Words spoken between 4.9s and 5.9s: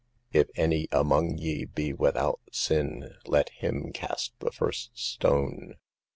stone."